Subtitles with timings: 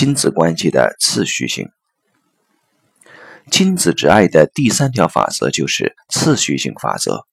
[0.00, 1.68] 亲子关系的次序性。
[3.50, 7.26] 亲子之爱的第三条法则就是次序性法则：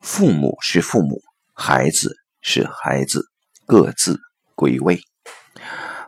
[0.00, 1.20] 父母是父母，
[1.52, 3.26] 孩子是孩子，
[3.66, 4.18] 各自
[4.54, 5.02] 归位。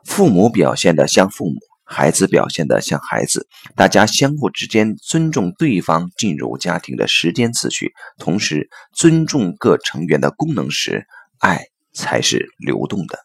[0.02, 3.46] 父母表现的像父母，孩子表现的像孩子，
[3.76, 11.04] 大家相互之间尊重对方进入家庭的时间次序，同时尊重各成员的功能时，
[11.40, 13.18] 爱才是流动的。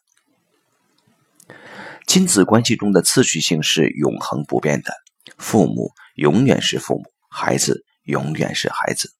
[2.06, 4.94] 亲子关系中的次序性是永恒不变的，
[5.36, 9.12] 父母永远是父母，孩子永远是孩子。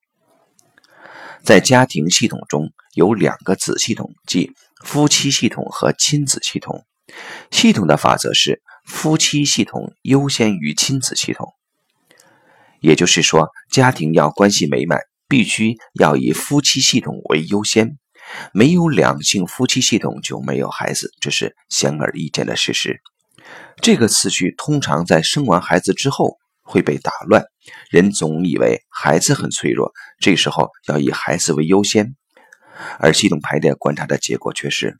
[1.42, 4.52] 在家庭系统中有两个子系统，即
[4.84, 6.86] 夫妻系统和亲子系统。
[7.50, 11.54] 系统的法则是夫妻系统优先于亲子系统，
[12.80, 17.98] 也就是说，家庭要关系美满，必须要以夫妻系统为优先。
[18.52, 23.00] 没有两性夫妻系统就没有孩子，这是显而易见的事实。
[23.80, 27.44] 这个次序通常在生完孩子之后会被打乱。
[27.90, 32.14] 人总以为孩子很脆弱，这时候要以孩子为优先，
[32.98, 34.96] 而系统排列观察的结果却是，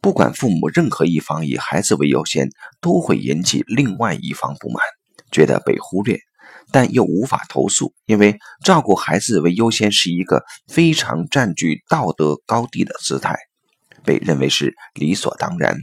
[0.00, 2.48] 不管父母任何一方以孩子为优先，
[2.80, 4.82] 都会引起另外一方不满，
[5.30, 6.18] 觉得被忽略。
[6.72, 13.36] 但又无法投诉，因为照顾孩子为优先是一个非常占据道德高地的姿态，
[14.04, 15.76] 被认为是理所当然，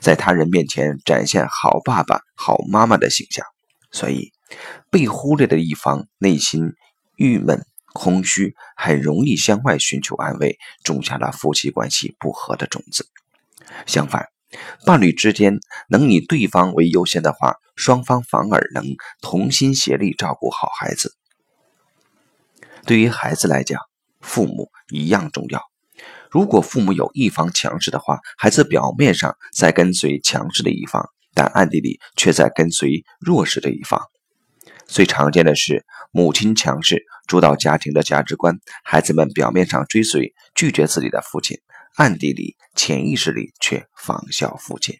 [0.00, 3.44] 在他人面前展现好爸爸、好妈妈的形象。
[3.90, 4.32] 所以，
[4.90, 6.72] 被忽略的一方内心
[7.16, 13.06] 郁闷、空虚，很容易向外寻求安慰，种下了夫妻关系不和的种子。
[13.86, 14.28] 相反，
[14.84, 15.58] 伴侣之间
[15.88, 18.84] 能以对方为优先的话，双方反而能
[19.20, 21.14] 同心协力照顾好孩子。
[22.84, 23.80] 对于孩子来讲，
[24.20, 25.62] 父母一样重要。
[26.30, 34.00] 如果父母有一方强势的话，孩子表面上在跟随强势的一方，但暗地里却在跟随弱势的一方。
[34.86, 41.58] 最常见的是，母亲强势主导家庭的价值观，孩子们表面上追随拒绝自己的父亲。
[41.96, 44.96] 暗地里、潜意识里却仿效父亲。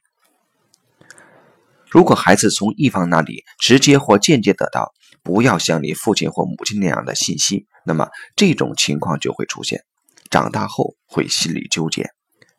[1.89, 4.93] 如果孩子从一方那里直接或间接得到
[5.23, 9.85] “不要像你父亲或母亲那样的”信息，那么这种情况就会出现。
[10.31, 12.09] 长大后会心里纠结，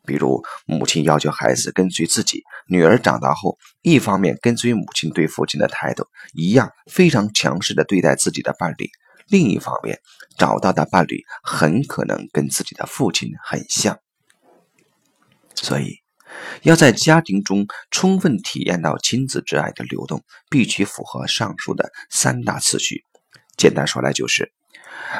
[0.06, 8.88] 比如母亲要求孩子跟随自己，女儿长大后一方面跟随母亲对父亲的态度一样非常强势的对待自己的伴侣，
[9.26, 9.98] 另一方面
[10.38, 13.98] 找到的伴侣很可能跟自己的父亲很像。
[15.64, 15.96] 所以，
[16.62, 23.02] 要在家庭中充分体验到亲子之爱的流动，必须符合上述的三大次序。
[23.56, 24.52] 简单说来，就是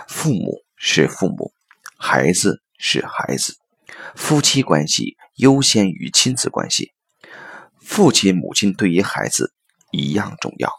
[0.06, 1.53] 父母是父母，
[1.97, 3.56] 孩子是孩子，
[4.15, 6.93] 夫妻关系优先于亲子关系，
[7.81, 9.53] 父亲母亲对于孩子
[9.93, 10.71] 一样重要。